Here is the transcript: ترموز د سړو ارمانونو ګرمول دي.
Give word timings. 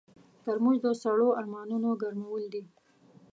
ترموز 0.43 0.77
د 0.83 0.87
سړو 1.01 1.27
ارمانونو 1.39 1.89
ګرمول 2.01 2.43
دي. 2.53 2.63